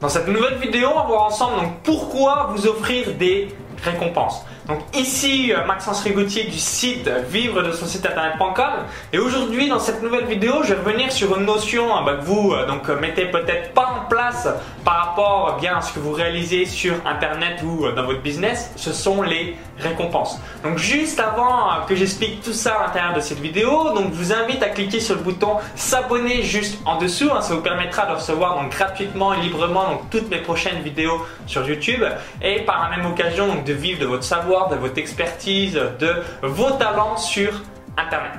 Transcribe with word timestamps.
Dans 0.00 0.08
cette 0.08 0.28
nouvelle 0.28 0.58
vidéo, 0.58 0.90
on 0.92 0.94
va 0.94 1.06
voir 1.06 1.22
ensemble 1.24 1.56
pourquoi 1.82 2.50
vous 2.54 2.68
offrir 2.68 3.14
des 3.14 3.48
récompenses. 3.82 4.44
Donc 4.68 4.80
ici 4.94 5.50
euh, 5.50 5.64
Maxence 5.64 6.02
Rigotier 6.02 6.44
du 6.44 6.58
site 6.58 7.08
vivre 7.30 7.62
de 7.62 7.72
son 7.72 7.86
site 7.86 8.04
internet.com 8.04 8.84
et 9.14 9.18
aujourd'hui 9.18 9.66
dans 9.70 9.78
cette 9.78 10.02
nouvelle 10.02 10.26
vidéo 10.26 10.62
je 10.62 10.74
vais 10.74 10.80
revenir 10.80 11.10
sur 11.10 11.38
une 11.38 11.46
notion 11.46 11.96
hein, 11.96 12.02
bah, 12.04 12.16
que 12.16 12.26
vous 12.26 12.52
euh, 12.52 12.66
donc 12.66 12.86
euh, 12.90 13.00
mettez 13.00 13.24
peut-être 13.24 13.72
pas 13.72 13.98
en 13.98 14.08
place 14.10 14.46
par 14.84 15.06
rapport 15.06 15.56
bien 15.58 15.78
à 15.78 15.80
ce 15.80 15.94
que 15.94 16.00
vous 16.00 16.12
réalisez 16.12 16.66
sur 16.66 16.94
internet 17.06 17.62
ou 17.62 17.90
dans 17.92 18.04
votre 18.04 18.20
business, 18.22 18.70
ce 18.76 18.92
sont 18.92 19.22
les 19.22 19.56
récompenses. 19.78 20.40
Donc 20.62 20.78
juste 20.78 21.20
avant 21.20 21.84
que 21.86 21.94
j'explique 21.94 22.42
tout 22.42 22.54
ça 22.54 22.74
à 22.74 22.86
l'intérieur 22.86 23.14
de 23.14 23.20
cette 23.20 23.40
vidéo, 23.40 23.92
donc 23.94 24.12
je 24.12 24.18
vous 24.18 24.32
invite 24.32 24.62
à 24.62 24.70
cliquer 24.70 25.00
sur 25.00 25.14
le 25.16 25.20
bouton 25.20 25.56
s'abonner 25.74 26.42
juste 26.42 26.78
en 26.86 26.96
dessous, 26.98 27.28
hein. 27.30 27.42
ça 27.42 27.54
vous 27.54 27.60
permettra 27.60 28.06
de 28.06 28.14
recevoir 28.14 28.66
gratuitement 28.70 29.34
et 29.34 29.40
librement 29.40 29.90
donc 29.90 30.10
toutes 30.10 30.30
mes 30.30 30.38
prochaines 30.38 30.80
vidéos 30.80 31.20
sur 31.46 31.68
YouTube 31.68 32.02
et 32.40 32.60
par 32.60 32.88
la 32.88 32.96
même 32.96 33.06
occasion 33.06 33.46
donc 33.46 33.64
de 33.64 33.74
vivre 33.74 34.00
de 34.00 34.06
votre 34.06 34.24
savoir 34.24 34.57
de 34.66 34.76
votre 34.76 34.98
expertise, 34.98 35.74
de 35.74 36.22
vos 36.42 36.70
talents 36.72 37.16
sur 37.16 37.62
Internet. 37.96 38.32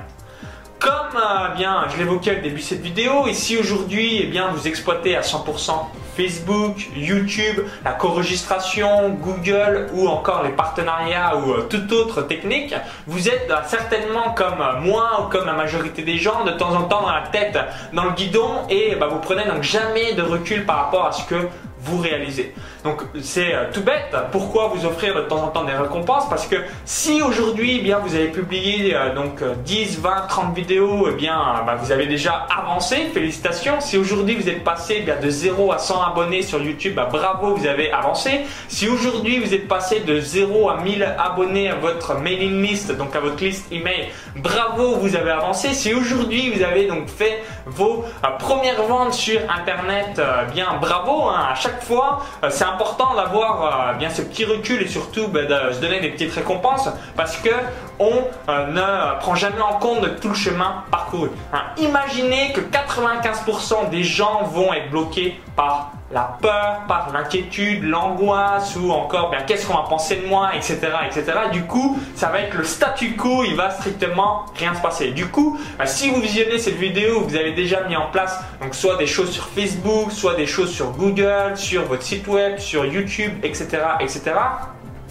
Comme 0.80 0.92
euh, 1.14 1.54
bien, 1.56 1.84
je 1.92 1.98
l'évoquais 1.98 2.38
au 2.38 2.42
début 2.42 2.60
de 2.60 2.64
cette 2.64 2.80
vidéo, 2.80 3.26
ici 3.26 3.58
aujourd'hui, 3.58 4.20
eh 4.22 4.26
bien, 4.26 4.48
vous 4.48 4.66
exploitez 4.66 5.14
à 5.14 5.20
100% 5.20 5.72
Facebook, 6.16 6.88
YouTube, 6.96 7.60
la 7.84 7.92
co-registration, 7.92 9.10
Google 9.10 9.88
ou 9.92 10.08
encore 10.08 10.42
les 10.42 10.50
partenariats 10.50 11.36
ou 11.36 11.52
euh, 11.52 11.66
toute 11.68 11.92
autre 11.92 12.22
technique, 12.22 12.74
vous 13.06 13.28
êtes 13.28 13.50
euh, 13.50 13.56
certainement 13.66 14.32
comme 14.34 14.64
moi 14.82 15.20
ou 15.22 15.28
comme 15.28 15.44
la 15.44 15.52
majorité 15.52 16.00
des 16.00 16.16
gens 16.16 16.44
de 16.44 16.52
temps 16.52 16.74
en 16.74 16.84
temps 16.84 17.02
dans 17.02 17.12
la 17.12 17.24
tête 17.30 17.58
dans 17.92 18.04
le 18.04 18.12
guidon 18.12 18.66
et 18.70 18.94
bah, 18.94 19.08
vous 19.10 19.18
prenez 19.18 19.44
donc 19.44 19.62
jamais 19.62 20.14
de 20.14 20.22
recul 20.22 20.64
par 20.64 20.76
rapport 20.76 21.06
à 21.06 21.12
ce 21.12 21.24
que 21.24 21.48
vous 21.82 21.98
réalisez. 21.98 22.54
Donc 22.84 23.02
c'est 23.22 23.54
euh, 23.54 23.64
tout 23.72 23.82
bête. 23.82 24.14
Pourquoi 24.32 24.68
vous 24.68 24.84
offrir 24.84 25.14
de 25.14 25.22
temps 25.22 25.42
en 25.42 25.48
temps 25.48 25.64
des 25.64 25.72
récompenses? 25.72 26.28
Parce 26.28 26.46
que 26.46 26.56
si 26.84 27.22
aujourd'hui 27.22 27.78
eh 27.78 27.82
bien 27.82 27.98
vous 27.98 28.14
avez 28.14 28.28
publié 28.28 28.94
euh, 28.94 29.14
donc 29.14 29.42
10, 29.64 30.00
20, 30.00 30.26
30 30.28 30.54
vidéos, 30.54 31.08
eh 31.10 31.14
bien 31.14 31.62
bah, 31.66 31.76
vous 31.80 31.92
avez 31.92 32.06
déjà 32.06 32.46
avancé. 32.54 33.10
Félicitations. 33.14 33.80
Si 33.80 33.96
aujourd'hui 33.96 34.34
vous 34.36 34.48
êtes 34.48 34.64
passé 34.64 34.96
eh 34.98 35.02
bien, 35.02 35.16
de 35.16 35.30
0 35.30 35.72
à 35.72 35.78
100 35.78 36.02
abonnés 36.02 36.42
sur 36.42 36.62
YouTube, 36.62 36.94
bah, 36.94 37.08
bravo, 37.10 37.54
vous 37.54 37.66
avez 37.66 37.90
avancé. 37.92 38.42
Si 38.68 38.88
aujourd'hui 38.88 39.38
vous 39.38 39.54
êtes 39.54 39.68
passé 39.68 40.00
de 40.00 40.20
0 40.20 40.68
à 40.68 40.76
1000 40.78 41.02
abonnés 41.18 41.70
à 41.70 41.76
votre 41.76 42.14
mailing 42.14 42.62
list, 42.62 42.94
donc 42.96 43.16
à 43.16 43.20
votre 43.20 43.42
liste 43.42 43.70
email, 43.72 44.08
bravo, 44.36 44.96
vous 44.96 45.16
avez 45.16 45.30
avancé. 45.30 45.72
Si 45.72 45.94
aujourd'hui 45.94 46.50
vous 46.50 46.62
avez 46.62 46.86
donc 46.86 47.08
fait 47.08 47.42
vos 47.66 48.04
euh, 48.24 48.28
premières 48.38 48.82
ventes 48.82 49.14
sur 49.14 49.40
internet, 49.50 50.20
bien 50.52 50.78
bravo. 50.80 51.28
Hein, 51.28 51.48
à 51.50 51.54
chaque 51.54 51.69
fois, 51.82 52.24
euh, 52.42 52.48
c'est 52.50 52.64
important 52.64 53.14
d'avoir 53.14 53.90
euh, 53.90 53.92
bien 53.94 54.10
ce 54.10 54.22
petit 54.22 54.44
recul 54.44 54.82
et 54.82 54.88
surtout 54.88 55.28
ben, 55.28 55.46
de 55.46 55.72
se 55.72 55.80
donner 55.80 56.00
des 56.00 56.10
petites 56.10 56.32
récompenses 56.32 56.88
parce 57.16 57.36
que 57.36 57.50
on 57.98 58.24
euh, 58.48 58.66
ne 58.66 59.18
prend 59.20 59.34
jamais 59.34 59.60
en 59.60 59.74
compte 59.74 60.20
tout 60.20 60.28
le 60.28 60.34
chemin 60.34 60.84
parcouru. 60.90 61.30
Hein, 61.52 61.62
imaginez 61.78 62.52
que 62.52 62.60
95% 62.60 63.90
des 63.90 64.02
gens 64.02 64.44
vont 64.44 64.72
être 64.72 64.90
bloqués 64.90 65.40
par 65.56 65.92
la 66.12 66.36
peur, 66.40 66.82
par 66.88 67.10
l'inquiétude, 67.12 67.84
l'angoisse 67.84 68.74
ou 68.76 68.90
encore 68.90 69.30
bien 69.30 69.42
qu'est-ce 69.42 69.66
qu'on 69.66 69.74
va 69.74 69.86
penser 69.88 70.16
de 70.16 70.26
moi, 70.26 70.50
etc., 70.56 70.78
etc. 71.06 71.24
Du 71.52 71.64
coup, 71.64 71.96
ça 72.16 72.28
va 72.28 72.40
être 72.40 72.56
le 72.56 72.64
statu 72.64 73.14
quo, 73.14 73.44
il 73.44 73.54
va 73.54 73.70
strictement 73.70 74.46
rien 74.56 74.74
se 74.74 74.80
passer. 74.80 75.12
Du 75.12 75.26
coup, 75.26 75.58
bah, 75.78 75.86
si 75.86 76.10
vous 76.10 76.20
visionnez 76.20 76.58
cette 76.58 76.76
vidéo, 76.76 77.20
vous 77.20 77.36
avez 77.36 77.52
déjà 77.52 77.82
mis 77.84 77.96
en 77.96 78.06
place 78.10 78.40
donc 78.60 78.74
soit 78.74 78.96
des 78.96 79.06
choses 79.06 79.30
sur 79.30 79.46
Facebook, 79.46 80.10
soit 80.10 80.34
des 80.34 80.46
choses 80.46 80.72
sur 80.72 80.90
Google, 80.90 81.56
sur 81.56 81.84
votre 81.84 82.02
site 82.02 82.26
web, 82.26 82.58
sur 82.58 82.84
YouTube, 82.84 83.32
etc., 83.44 83.68
etc. 84.00 84.32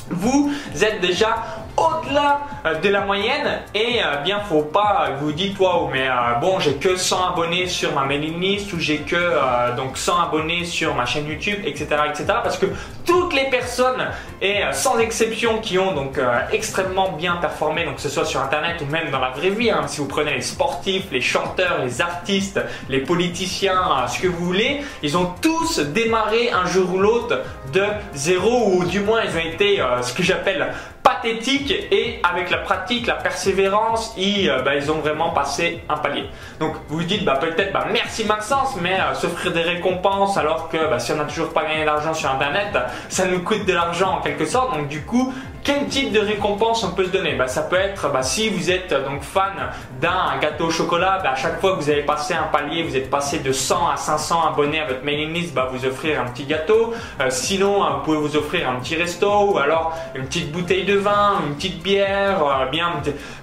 Vous 0.10 0.52
êtes 0.82 1.02
déjà 1.02 1.38
au-delà 1.78 2.42
de 2.66 2.90
la 2.90 3.02
moyenne 3.02 3.62
et 3.74 4.02
euh, 4.04 4.18
bien 4.18 4.40
faut 4.42 4.64
pas 4.64 5.12
vous 5.20 5.32
dites 5.32 5.58
waouh 5.60 5.88
mais 5.88 6.08
euh, 6.08 6.36
bon 6.42 6.60
j'ai 6.60 6.74
que 6.74 6.96
100 6.96 7.34
abonnés 7.34 7.68
sur 7.68 7.94
ma 7.94 8.04
mailing 8.04 8.40
list 8.40 8.74
ou 8.74 8.80
j'ai 8.80 8.98
que 8.98 9.76
donc 9.76 9.98
100 9.98 10.22
abonnés 10.22 10.66
sur 10.66 10.94
ma 10.94 11.06
chaîne 11.06 11.28
YouTube 11.28 11.60
etc 11.64 11.88
etc 12.10 12.26
parce 12.44 12.58
que 12.58 12.66
toutes 13.06 13.34
les 13.34 13.46
personnes 13.46 14.08
et 14.42 14.62
sans 14.72 15.00
exception 15.00 15.60
qui 15.60 15.80
ont 15.80 15.94
donc 15.94 16.20
extrêmement 16.52 17.14
bien 17.14 17.36
performé 17.38 17.86
donc 17.86 17.96
que 17.96 18.02
ce 18.02 18.10
soit 18.10 18.26
sur 18.26 18.42
internet 18.42 18.82
ou 18.82 18.86
même 18.92 19.10
dans 19.12 19.20
la 19.20 19.30
vraie 19.30 19.50
vie 19.50 19.72
hein, 19.72 19.84
si 19.88 20.00
vous 20.00 20.08
prenez 20.08 20.34
les 20.34 20.42
sportifs 20.42 21.06
les 21.12 21.22
chanteurs 21.22 21.80
les 21.84 22.02
artistes 22.02 22.60
les 22.90 23.00
politiciens 23.00 24.06
ce 24.08 24.20
que 24.20 24.28
vous 24.28 24.46
voulez 24.46 24.82
ils 25.02 25.18
ont 25.18 25.34
tous 25.42 25.80
démarré 25.80 26.52
un 26.52 26.66
jour 26.66 26.94
ou 26.94 27.00
l'autre 27.00 27.42
de 27.74 27.84
zéro 28.14 28.74
ou 28.74 28.86
du 28.86 29.00
moins 29.00 29.22
ils 29.24 29.36
ont 29.36 29.54
été 29.54 29.84
ce 30.02 30.14
que 30.14 30.24
j'appelle 30.24 30.74
pathétique 31.10 31.72
et 31.92 32.20
avec 32.24 32.49
la 32.52 32.58
pratique, 32.58 33.08
la 33.08 33.16
persévérance, 33.16 34.14
ils, 34.18 34.50
euh, 34.50 34.62
bah, 34.62 34.76
ils 34.76 34.92
ont 34.92 35.00
vraiment 35.00 35.32
passé 35.32 35.84
un 35.90 35.98
palier. 35.98 36.26
Donc 36.60 36.76
vous 36.88 36.98
vous 36.98 37.04
dites 37.04 37.24
bah, 37.26 37.38
peut-être 37.40 37.72
bah, 37.72 37.86
merci 37.92 38.26
Maxence, 38.26 38.76
mais 38.82 39.00
euh, 39.00 39.14
s'offrir 39.14 39.52
des 39.52 39.62
récompenses 39.62 40.38
alors 40.38 40.70
que 40.70 40.78
bah, 40.90 41.00
si 41.00 41.12
on 41.12 41.16
n'a 41.16 41.26
toujours 41.26 41.54
pas 41.54 41.64
gagné 41.64 41.86
d'argent 41.86 42.14
sur 42.14 42.30
Internet, 42.30 42.78
ça 43.10 43.26
nous 43.26 43.40
coûte 43.40 43.66
de 43.66 43.74
l'argent 43.74 44.18
en 44.18 44.22
quelque 44.22 44.46
sorte. 44.46 44.78
Donc 44.78 44.88
du 44.88 45.02
coup, 45.04 45.34
quel 45.64 45.88
type 45.88 46.12
de 46.12 46.20
récompense 46.20 46.84
on 46.84 46.92
peut 46.92 47.06
se 47.06 47.10
donner? 47.10 47.36
Bah, 47.36 47.48
Ça 47.48 47.64
peut 47.64 47.76
être 47.76 48.10
bah, 48.12 48.24
si 48.24 48.50
vous 48.50 48.72
êtes 48.72 48.94
donc 48.94 49.24
fan 49.24 49.54
d'un 50.02 50.38
gâteau 50.42 50.66
au 50.66 50.70
chocolat, 50.70 51.20
bah, 51.24 51.32
à 51.32 51.36
chaque 51.36 51.60
fois 51.60 51.76
que 51.76 51.82
vous 51.82 51.90
avez 51.90 52.04
passé 52.04 52.34
un 52.34 52.44
palier, 52.44 52.84
vous 52.84 52.96
êtes 52.96 53.10
passé 53.10 53.40
de 53.40 53.52
100 53.52 53.90
à 53.90 53.98
500 53.98 54.48
abonnés 54.48 54.80
à 54.80 54.86
votre 54.86 55.04
mailing 55.04 55.34
list, 55.34 55.54
bah, 55.54 55.70
vous 55.72 55.86
offrir 55.86 56.22
un 56.22 56.26
petit 56.26 56.46
gâteau. 56.46 56.94
Euh, 57.20 57.30
sinon, 57.30 57.84
vous 57.90 58.04
pouvez 58.04 58.18
vous 58.18 58.36
offrir 58.36 58.70
un 58.70 58.76
petit 58.76 58.96
resto 58.96 59.30
ou 59.52 59.58
alors 59.58 59.96
une 60.16 60.26
petite 60.26 60.52
bouteille 60.52 60.86
de 60.86 60.98
vin, 60.98 61.42
une 61.48 61.56
petite 61.56 61.82
bière, 61.82 62.44
euh, 62.44 62.66
bien 62.68 62.90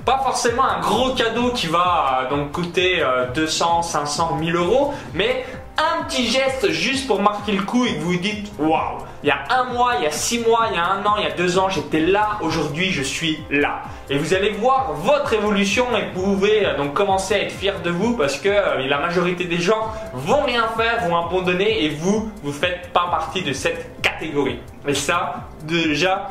pas 0.05 0.19
forcément 0.19 0.65
un 0.65 0.81
gros 0.81 1.11
cadeau 1.15 1.51
qui 1.51 1.67
va 1.67 2.23
euh, 2.23 2.31
donc 2.31 2.53
coûter 2.53 3.03
200, 3.35 3.83
500, 3.83 4.37
1000 4.37 4.57
euros, 4.57 4.95
mais 5.15 5.45
un 5.79 6.05
petit 6.05 6.27
geste 6.29 6.71
juste 6.71 7.07
pour 7.07 7.21
marquer 7.21 7.53
le 7.53 7.63
coup 7.63 7.85
et 7.85 7.95
que 7.95 8.01
vous 8.01 8.13
vous 8.13 8.19
dites 8.19 8.51
waouh, 8.59 8.99
il 9.23 9.29
y 9.29 9.31
a 9.33 9.45
un 9.51 9.65
mois, 9.73 9.95
il 9.99 10.05
y 10.05 10.07
a 10.07 10.11
six 10.11 10.39
mois, 10.39 10.69
il 10.71 10.77
y 10.77 10.79
a 10.79 10.87
un 10.87 11.05
an, 11.05 11.17
il 11.19 11.25
y 11.25 11.27
a 11.27 11.35
deux 11.35 11.59
ans, 11.59 11.69
j'étais 11.69 12.01
là, 12.01 12.39
aujourd'hui 12.41 12.93
je 12.93 13.03
suis 13.03 13.41
là. 13.51 13.83
Et 14.09 14.19
vous 14.19 14.35
allez 14.35 14.51
voir 14.51 14.93
votre 14.95 15.33
évolution 15.33 15.87
et 15.97 16.05
vous 16.15 16.35
pouvez 16.35 16.65
euh, 16.65 16.77
donc 16.77 16.95
commencer 16.95 17.35
à 17.35 17.43
être 17.43 17.53
fier 17.53 17.83
de 17.83 17.91
vous 17.91 18.17
parce 18.17 18.39
que 18.39 18.49
euh, 18.49 18.87
la 18.87 18.99
majorité 18.99 19.45
des 19.45 19.59
gens 19.59 19.93
vont 20.15 20.43
rien 20.43 20.69
faire, 20.77 21.09
vont 21.09 21.17
abandonner 21.17 21.85
et 21.85 21.89
vous, 21.89 22.31
vous 22.43 22.53
faites 22.53 22.93
pas 22.93 23.09
partie 23.11 23.43
de 23.43 23.53
cette 23.53 24.01
catégorie. 24.01 24.61
Mais 24.85 24.95
ça, 24.95 25.49
déjà, 25.65 26.29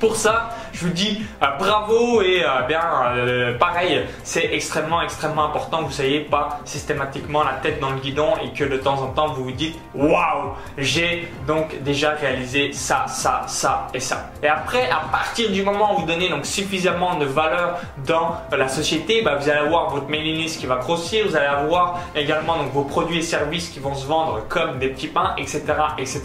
pour 0.00 0.16
ça, 0.16 0.50
je 0.82 0.88
vous 0.88 0.94
dis 0.94 1.22
euh, 1.42 1.46
bravo 1.58 2.22
et 2.22 2.42
euh, 2.42 2.62
bien 2.66 2.82
euh, 3.14 3.56
pareil, 3.56 4.02
c'est 4.24 4.50
extrêmement 4.52 5.00
extrêmement 5.00 5.44
important 5.44 5.78
que 5.78 5.84
vous 5.84 5.92
soyez 5.92 6.20
pas 6.20 6.60
systématiquement 6.64 7.44
la 7.44 7.52
tête 7.54 7.78
dans 7.80 7.90
le 7.90 8.00
guidon 8.00 8.30
et 8.42 8.56
que 8.56 8.64
de 8.64 8.76
temps 8.76 9.00
en 9.00 9.08
temps 9.08 9.28
vous 9.32 9.44
vous 9.44 9.52
dites 9.52 9.78
waouh, 9.94 10.54
j'ai 10.76 11.28
donc 11.46 11.80
déjà 11.82 12.10
réalisé 12.10 12.72
ça, 12.72 13.04
ça, 13.06 13.44
ça 13.46 13.88
et 13.94 14.00
ça. 14.00 14.30
Et 14.42 14.48
après, 14.48 14.90
à 14.90 15.02
partir 15.10 15.50
du 15.50 15.62
moment 15.62 15.94
où 15.94 16.00
vous 16.00 16.06
donnez 16.06 16.28
donc 16.28 16.46
suffisamment 16.46 17.16
de 17.16 17.26
valeur 17.26 17.78
dans 18.06 18.38
la 18.50 18.68
société, 18.68 19.22
bah, 19.22 19.36
vous 19.36 19.48
allez 19.48 19.60
avoir 19.60 19.90
votre 19.90 20.08
mailing 20.08 20.36
list 20.36 20.58
qui 20.58 20.66
va 20.66 20.76
grossir, 20.76 21.26
vous 21.28 21.36
allez 21.36 21.46
avoir 21.46 22.00
également 22.16 22.56
donc 22.56 22.72
vos 22.72 22.82
produits 22.82 23.18
et 23.18 23.22
services 23.22 23.68
qui 23.68 23.78
vont 23.78 23.94
se 23.94 24.06
vendre 24.06 24.42
comme 24.48 24.78
des 24.78 24.88
petits 24.88 25.08
pains, 25.08 25.34
etc., 25.38 25.62
etc. 25.98 26.22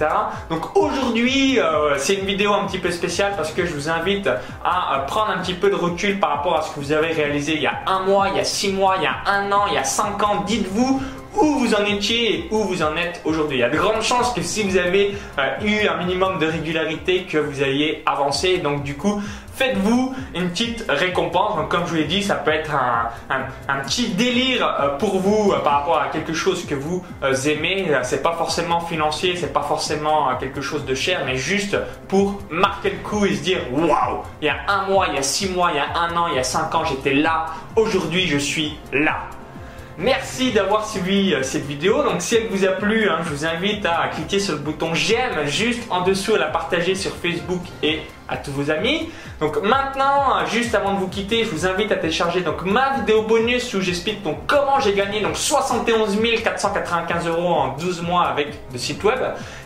Donc 0.49 0.75
aujourd'hui, 0.75 1.59
c'est 1.97 2.15
une 2.15 2.25
vidéo 2.25 2.53
un 2.53 2.65
petit 2.65 2.79
peu 2.79 2.89
spéciale 2.91 3.33
parce 3.35 3.51
que 3.51 3.65
je 3.65 3.73
vous 3.73 3.89
invite 3.89 4.29
à 4.63 5.03
prendre 5.07 5.31
un 5.31 5.37
petit 5.37 5.53
peu 5.53 5.69
de 5.69 5.75
recul 5.75 6.19
par 6.19 6.31
rapport 6.31 6.57
à 6.57 6.61
ce 6.61 6.71
que 6.71 6.79
vous 6.79 6.91
avez 6.91 7.13
réalisé 7.13 7.55
il 7.55 7.61
y 7.61 7.67
a 7.67 7.81
un 7.85 8.01
mois, 8.01 8.29
il 8.29 8.37
y 8.37 8.39
a 8.39 8.43
six 8.43 8.71
mois, 8.71 8.95
il 8.97 9.03
y 9.03 9.07
a 9.07 9.15
un 9.25 9.51
an, 9.51 9.65
il 9.67 9.73
y 9.73 9.77
a 9.77 9.83
cinq 9.83 10.21
ans. 10.23 10.43
Dites-vous 10.45 11.01
où 11.41 11.59
vous 11.59 11.73
en 11.73 11.85
étiez 11.85 12.33
et 12.33 12.47
où 12.51 12.63
vous 12.63 12.81
en 12.81 12.95
êtes 12.95 13.21
aujourd'hui. 13.25 13.57
Il 13.57 13.61
y 13.61 13.63
a 13.63 13.69
de 13.69 13.77
grandes 13.77 14.01
chances 14.01 14.33
que 14.33 14.41
si 14.41 14.63
vous 14.63 14.77
avez 14.77 15.15
euh, 15.37 15.65
eu 15.65 15.87
un 15.87 15.97
minimum 15.97 16.39
de 16.39 16.47
régularité, 16.47 17.23
que 17.23 17.37
vous 17.37 17.63
ayez 17.63 18.03
avancé. 18.05 18.57
Donc 18.57 18.83
du 18.83 18.95
coup, 18.95 19.21
faites-vous 19.55 20.13
une 20.35 20.49
petite 20.49 20.85
récompense. 20.89 21.55
Donc, 21.55 21.69
comme 21.69 21.85
je 21.85 21.89
vous 21.89 21.95
l'ai 21.95 22.05
dit, 22.05 22.23
ça 22.23 22.35
peut 22.35 22.51
être 22.51 22.71
un, 22.73 23.79
petit 23.83 24.09
délire 24.09 24.65
euh, 24.79 24.97
pour 24.97 25.19
vous 25.19 25.51
euh, 25.51 25.59
par 25.59 25.73
rapport 25.73 25.99
à 25.99 26.07
quelque 26.07 26.33
chose 26.33 26.65
que 26.65 26.75
vous 26.75 27.03
aimez. 27.45 27.91
C'est 28.03 28.23
pas 28.23 28.33
forcément 28.33 28.81
financier, 28.81 29.35
c'est 29.35 29.53
pas 29.53 29.63
forcément 29.63 30.35
quelque 30.39 30.61
chose 30.61 30.85
de 30.85 30.95
cher, 30.95 31.21
mais 31.25 31.37
juste 31.37 31.77
pour 32.07 32.39
marquer 32.49 32.91
le 32.91 33.09
coup 33.09 33.25
et 33.25 33.35
se 33.35 33.43
dire 33.43 33.59
waouh, 33.71 34.21
il 34.41 34.45
y 34.45 34.49
a 34.49 34.57
un 34.67 34.87
mois, 34.87 35.07
il 35.09 35.15
y 35.15 35.19
a 35.19 35.23
six 35.23 35.49
mois, 35.49 35.71
il 35.71 35.77
y 35.77 35.79
a 35.79 35.99
un 35.99 36.15
an, 36.15 36.27
il 36.27 36.35
y 36.35 36.39
a 36.39 36.43
cinq 36.43 36.73
ans, 36.75 36.83
j'étais 36.85 37.13
là. 37.13 37.47
Aujourd'hui, 37.75 38.27
je 38.27 38.37
suis 38.37 38.77
là. 38.91 39.27
Merci 39.99 40.51
d'avoir 40.51 40.87
suivi 40.87 41.33
euh, 41.33 41.41
cette 41.41 41.65
vidéo. 41.65 42.03
Donc 42.03 42.21
si 42.21 42.35
elle 42.35 42.47
vous 42.49 42.65
a 42.65 42.73
plu, 42.73 43.09
hein, 43.09 43.17
je 43.25 43.29
vous 43.29 43.45
invite 43.45 43.83
à 43.83 44.09
cliquer 44.09 44.39
sur 44.39 44.53
le 44.53 44.59
bouton 44.59 44.93
j'aime 44.93 45.47
juste 45.47 45.81
en 45.89 46.01
dessous, 46.01 46.35
à 46.35 46.37
la 46.37 46.47
partager 46.47 46.93
sur 46.93 47.15
Facebook 47.15 47.63
et 47.81 48.01
à 48.27 48.37
tous 48.37 48.51
vos 48.51 48.69
amis. 48.71 49.09
Donc 49.39 49.61
maintenant, 49.61 50.45
juste 50.45 50.75
avant 50.75 50.93
de 50.93 50.99
vous 50.99 51.07
quitter, 51.07 51.43
je 51.43 51.49
vous 51.49 51.65
invite 51.65 51.91
à 51.91 51.95
télécharger 51.95 52.41
donc 52.41 52.63
ma 52.63 52.97
vidéo 52.97 53.23
bonus 53.23 53.73
où 53.73 53.81
j'explique 53.81 54.23
donc 54.23 54.45
comment 54.47 54.79
j'ai 54.79 54.93
gagné 54.93 55.21
donc 55.21 55.37
71 55.37 56.17
495 56.43 57.27
euros 57.27 57.53
en 57.53 57.67
12 57.77 58.01
mois 58.01 58.23
avec 58.23 58.47
le 58.71 58.77
site 58.77 59.03
web. 59.03 59.19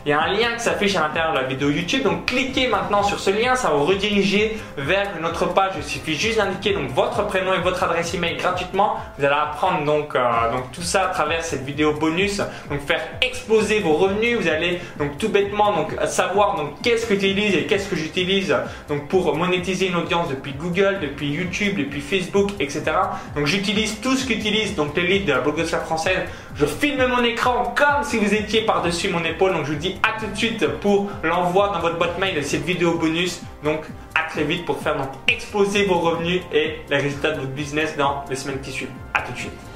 Il 0.06 0.10
y 0.10 0.14
a 0.14 0.22
un 0.22 0.34
lien 0.34 0.54
qui 0.56 0.64
s'affiche 0.64 0.96
à 0.96 1.02
l'intérieur 1.02 1.34
de 1.34 1.38
la 1.38 1.44
vidéo 1.44 1.70
YouTube. 1.70 2.04
Donc 2.04 2.26
cliquez 2.26 2.68
maintenant 2.68 3.04
sur 3.04 3.20
ce 3.20 3.30
lien, 3.30 3.56
ça 3.56 3.70
va 3.70 3.76
vous 3.76 3.86
rediriger 3.86 4.58
vers 4.78 5.10
notre 5.22 5.46
page. 5.54 5.74
Il 5.78 5.84
suffit 5.84 6.16
juste 6.16 6.38
d'indiquer 6.38 6.74
donc 6.74 6.90
votre 6.90 7.26
prénom 7.28 7.54
et 7.54 7.60
votre 7.60 7.84
adresse 7.84 8.14
email 8.14 8.36
gratuitement. 8.38 8.96
Vous 9.18 9.26
allez 9.26 9.36
apprendre 9.36 9.84
donc, 9.86 10.16
euh, 10.16 10.52
donc 10.52 10.72
tout 10.72 10.82
ça 10.82 11.06
à 11.06 11.08
travers 11.08 11.44
cette 11.44 11.64
vidéo 11.64 11.94
bonus. 11.94 12.42
Donc 12.70 12.82
faire 12.86 13.02
exploser 13.22 13.80
vos 13.80 13.94
revenus. 13.94 14.40
Vous 14.40 14.48
allez 14.48 14.82
donc 14.98 15.18
tout 15.18 15.30
bêtement 15.30 15.74
donc 15.74 15.94
savoir 16.08 16.56
donc 16.56 16.82
qu'est-ce 16.82 17.06
que 17.06 17.14
j'utilise 17.14 17.56
et 17.56 17.66
qu'est-ce 17.66 17.88
que 17.88 17.96
j'utilise 17.96 18.51
donc 18.88 19.08
pour 19.08 19.36
monétiser 19.36 19.88
une 19.88 19.96
audience 19.96 20.30
depuis 20.30 20.54
Google, 20.54 21.00
depuis 21.02 21.30
YouTube, 21.30 21.78
depuis 21.78 22.02
Facebook, 22.02 22.52
etc. 22.60 22.84
Donc 23.36 23.48
j'utilise 23.48 24.00
tout 24.02 24.16
ce 24.16 24.26
qu'utilise 24.26 24.76
donc 24.76 24.96
leads 24.96 25.26
de 25.26 25.32
la 25.32 25.42
blogosphère 25.42 25.84
française. 25.84 26.20
Je 26.56 26.66
filme 26.66 27.06
mon 27.08 27.24
écran 27.24 27.74
comme 27.76 28.04
si 28.04 28.18
vous 28.18 28.34
étiez 28.34 28.62
par-dessus 28.62 29.10
mon 29.10 29.24
épaule. 29.24 29.54
Donc 29.54 29.66
je 29.66 29.74
vous 29.74 29.80
dis 29.80 29.96
à 30.04 30.20
tout 30.20 30.28
de 30.28 30.38
suite 30.38 30.68
pour 30.80 31.10
l'envoi 31.24 31.72
dans 31.74 31.80
votre 31.80 31.98
boîte 31.98 32.20
mail 32.20 32.36
de 32.36 32.42
cette 32.42 32.66
vidéo 32.66 32.98
bonus. 32.98 33.42
Donc 33.64 33.82
à 34.16 34.30
très 34.30 34.44
vite 34.44 34.66
pour 34.66 34.80
faire 34.82 34.96
exploser 35.28 35.86
vos 35.86 36.00
revenus 36.00 36.42
et 36.54 36.78
les 36.90 36.98
résultats 36.98 37.32
de 37.32 37.40
votre 37.40 37.52
business 37.52 37.96
dans 37.98 38.24
les 38.30 38.36
semaines 38.36 38.62
qui 38.62 38.72
suivent. 38.72 38.90
À 39.14 39.22
tout 39.22 39.34
de 39.34 39.38
suite. 39.38 39.71